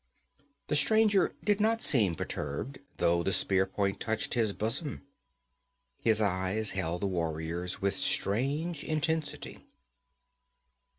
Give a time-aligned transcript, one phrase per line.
[0.65, 5.03] The stranger did not seem perturbed, though the spear point touched his bosom.
[5.99, 9.59] His eyes held the warrior's with strange intensity.